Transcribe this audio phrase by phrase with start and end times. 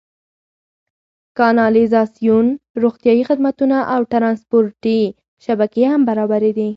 [1.37, 2.47] کانالیزاسیون،
[2.83, 4.99] روغتیايي خدمتونه او ټرانسپورتي
[5.45, 6.69] شبکې هم برابرې دي.